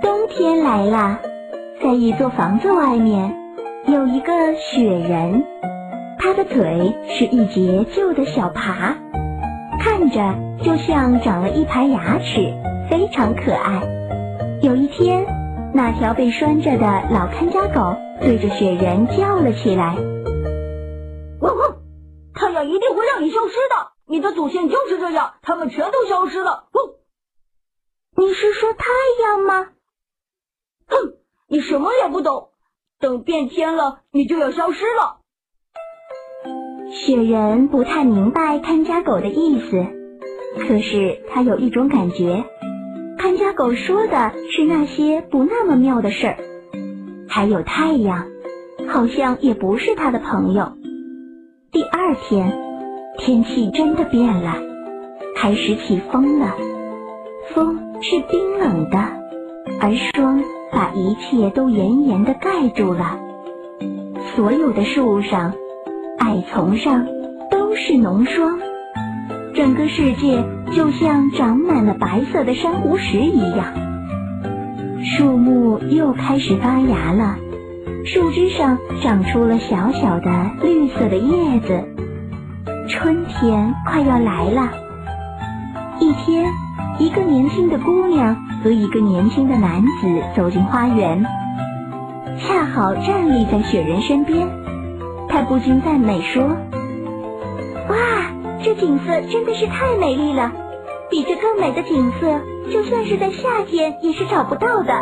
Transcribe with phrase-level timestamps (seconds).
[0.00, 1.20] 冬天来了，
[1.82, 3.34] 在一座房子外面
[3.86, 5.44] 有一个雪人，
[6.18, 8.94] 他的嘴是一节旧的小耙，
[9.80, 12.52] 看着就像长了一排牙齿，
[12.88, 13.82] 非常可爱。
[14.62, 15.26] 有一天，
[15.74, 19.96] 那条被拴着的老看家狗对着雪人叫了起来。
[24.22, 26.68] 的，祖先就是这样，他们全都消失了。
[26.72, 26.80] 哼！
[28.16, 28.86] 你是说太
[29.22, 29.68] 阳吗？
[30.86, 31.14] 哼！
[31.48, 32.48] 你什么也不懂，
[32.98, 35.18] 等变天了，你就要消失了。
[36.90, 39.84] 雪人不太明白看家狗的意思，
[40.66, 42.44] 可是他有一种感觉，
[43.18, 46.36] 看家狗说的是那些不那么妙的事儿，
[47.28, 48.30] 还有太阳，
[48.88, 50.72] 好像也不是他的朋友。
[51.70, 52.61] 第二天，
[53.24, 54.56] 天气真的变了，
[55.36, 56.56] 开始起风了。
[57.54, 58.98] 风是冰冷的，
[59.80, 63.20] 而霜把一切都严严的盖住了。
[64.34, 65.54] 所有的树上、
[66.18, 67.06] 矮丛上
[67.48, 68.58] 都是浓霜，
[69.54, 73.66] 整个世界就像长满了白色的珊瑚石一样。
[75.04, 77.36] 树木又开始发芽了。
[78.04, 81.84] 树枝上长出了小小的绿色的叶子，
[82.92, 84.70] 春天快要来了。
[85.98, 86.52] 一天，
[86.98, 91.24] 一个年轻的姑娘和一个年轻的男子走进花园，
[92.38, 94.46] 恰好站立在雪人身边。
[95.30, 96.44] 他不禁赞美说
[97.88, 97.96] ：“哇，
[98.62, 100.52] 这景色真的是太美丽了！
[101.10, 104.92] 比这更美的景色，就算是在夏天也是找不到的。”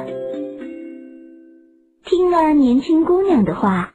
[2.07, 3.95] 听了年轻姑娘的话，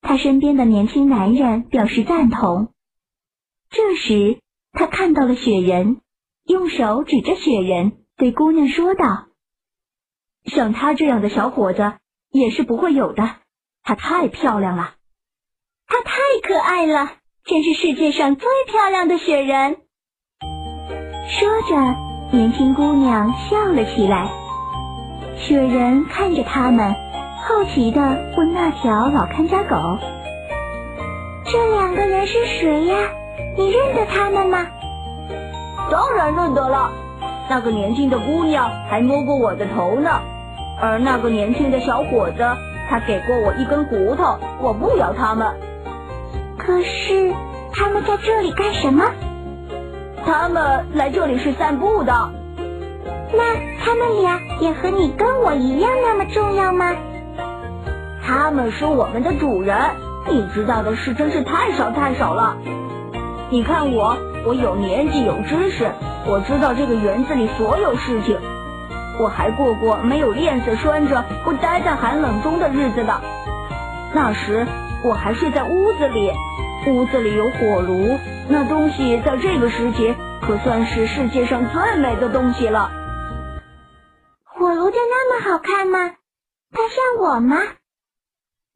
[0.00, 2.70] 他身边的年轻男人表示赞同。
[3.72, 4.38] 这时，
[4.72, 6.02] 他看到了雪人，
[6.44, 9.28] 用手指着雪人，对姑娘说道
[10.44, 11.94] ：“像他这样的小伙子
[12.30, 13.36] 也是不会有的，
[13.82, 14.94] 她太漂亮了，
[15.86, 17.12] 她太可爱了，
[17.44, 19.78] 真是世界上最漂亮的雪人。”
[21.40, 24.30] 说着，年轻姑娘笑了起来。
[25.38, 26.94] 雪人看着他们。
[27.44, 28.00] 好奇的
[28.36, 29.76] 问那条老看家狗
[31.44, 32.96] ：“这两个人是谁呀？
[33.56, 34.66] 你认得他们吗
[35.90, 36.90] ？”“当然认得了，
[37.50, 40.10] 那个年轻的姑娘还摸过我的头呢，
[40.80, 42.38] 而那个年轻的小伙子，
[42.88, 45.54] 他给过我一根骨头，我不咬他们。
[46.58, 47.34] ”“可是
[47.72, 49.04] 他们在这里干什么
[50.24, 52.12] ？”“他们来这里是散步的。
[53.34, 53.54] ”“那
[53.84, 56.94] 他们俩也和你跟我一样那么重要吗？”
[58.24, 59.76] 他们是我们的主人，
[60.30, 62.56] 你知道的事真是太少太少了。
[63.52, 65.92] 你看我，我有年纪有知识，
[66.26, 68.40] 我知道这个园子里所有事情。
[69.20, 73.20] 我还过过没有链子拴着，不待在寒冷中的日子的。
[74.14, 74.66] 那时
[75.04, 76.32] 我还睡在屋子里，
[76.86, 78.18] 屋子里有火炉，
[78.48, 82.90] 那东西在这个时节可算是世界上最美的东西了。
[84.46, 85.98] 火炉就那么好看吗？
[86.72, 87.58] 它像我吗？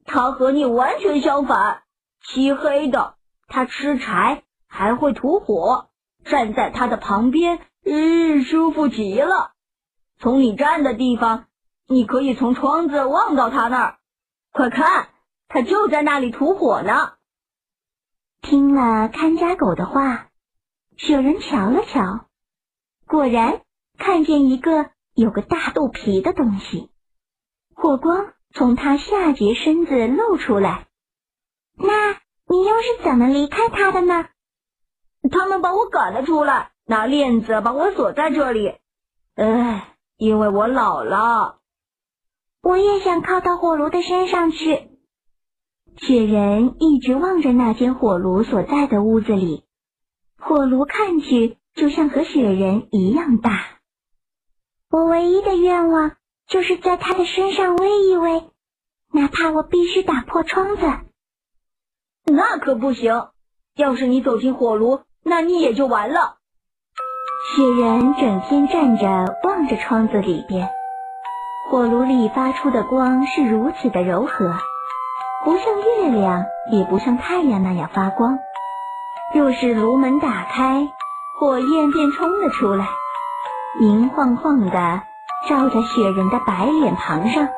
[0.04, 1.80] 它和你完全相反，
[2.22, 3.14] 漆黑的。
[3.48, 4.42] 它吃柴，
[4.76, 5.88] 还会吐火。
[6.24, 9.52] 站在他的旁边，嗯，舒服极了。
[10.18, 11.46] 从你站的地方，
[11.86, 13.98] 你可以从窗子望到他那儿。
[14.52, 15.08] 快看，
[15.48, 17.14] 他就在那里吐火呢。
[18.42, 20.28] 听了看家狗的话，
[20.96, 22.26] 雪人瞧了瞧，
[23.06, 23.62] 果然
[23.98, 26.90] 看见一个有个大肚皮的东西，
[27.74, 28.34] 火光。
[28.52, 30.86] 从他下节身子露出来，
[31.76, 32.12] 那
[32.48, 34.28] 你又是怎么离开他的呢？
[35.28, 38.74] 他们把我赶了出来，拿链子把我锁在这里。
[39.34, 41.58] 唉，因为我老了。
[42.62, 44.90] 我也想靠到火炉的身上去。
[45.96, 49.64] 雪人一直望着那间火炉所在的屋子里，
[50.38, 53.78] 火炉看去就像和雪人一样大。
[54.90, 56.16] 我唯一的愿望。
[56.48, 58.50] 就是在他的身上偎一偎，
[59.12, 60.82] 哪怕我必须打破窗子。
[62.24, 63.30] 那可不行！
[63.74, 66.36] 要是你走进火炉，那你也就完了。
[67.56, 70.70] 雪人整天站着望着窗子里边，
[71.68, 74.54] 火炉里发出的光是如此的柔和，
[75.44, 78.38] 不像月亮，也不像太阳那样发光。
[79.34, 80.88] 若是炉门打开，
[81.40, 82.86] 火焰便冲了出来，
[83.80, 85.02] 明晃晃的。
[85.48, 87.48] 照在雪人的白脸庞上，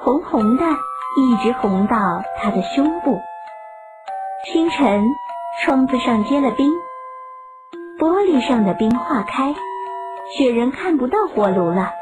[0.00, 1.96] 红红的，一直红到
[2.40, 3.20] 他的胸部。
[4.46, 5.04] 清晨，
[5.62, 6.72] 窗子上结了冰，
[7.98, 9.54] 玻璃上的冰化开，
[10.34, 11.92] 雪人看不到火炉了。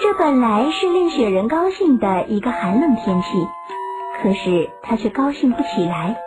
[0.00, 3.28] 这本来是令雪人高兴的一个寒冷天气，
[4.22, 6.18] 可是他却高兴不起来，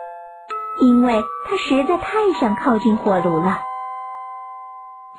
[0.80, 3.58] 因为他实在太想靠近火炉了。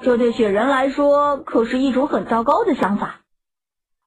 [0.01, 3.19] 这对雪人来说可是一种很糟糕的想法。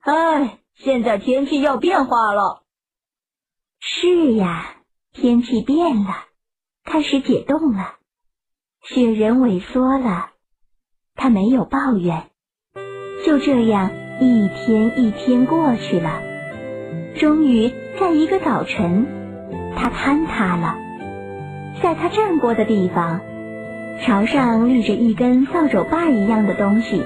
[0.00, 2.62] 唉，现在天气要变化了。
[3.78, 4.76] 是呀，
[5.12, 6.24] 天气变了，
[6.88, 7.96] 开始解冻了。
[8.82, 10.30] 雪人萎缩了，
[11.14, 12.22] 他没有抱怨。
[13.26, 13.90] 就这样，
[14.20, 16.22] 一天一天过去了。
[17.20, 17.70] 终于，
[18.00, 19.06] 在一个早晨，
[19.76, 20.78] 他坍塌了。
[21.82, 23.20] 在他站过的地方，
[24.00, 27.02] 朝上立着一根扫帚把一样的东西。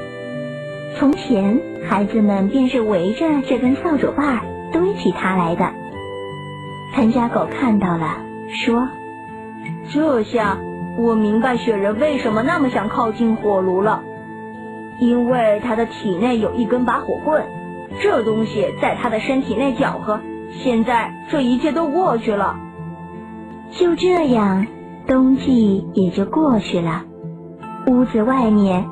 [0.96, 5.75] 从前，孩子们便是围着这根扫帚把堆起它来的。
[6.94, 8.25] 看家狗看到了，
[8.64, 8.88] 说
[9.93, 10.59] ：“这下
[10.99, 14.03] 我明白雪人为什么那么想靠近火炉了，
[15.00, 17.44] 因为他的体内有一根拔火棍，
[18.00, 20.20] 这东西在他的身体内搅和。
[20.62, 22.59] 现在这一切都过去了。
[23.70, 24.67] 就这样，
[25.06, 27.05] 冬季也就过去了。
[27.87, 28.87] 屋子外面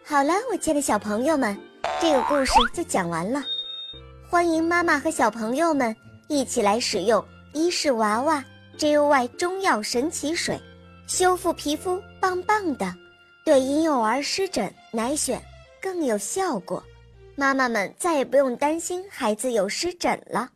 [0.03, 1.55] 好了，我亲爱的小朋友们，
[2.01, 3.41] 这个故事就讲完了。
[4.31, 5.93] 欢迎妈妈和小朋友们
[6.29, 8.41] 一起来使用伊氏娃娃
[8.77, 10.57] JUY 中药神奇水，
[11.05, 12.95] 修复皮肤棒棒的，
[13.43, 15.37] 对婴幼儿湿疹奶癣
[15.81, 16.81] 更有效果。
[17.35, 20.49] 妈妈们再也不用担心孩子有湿疹了。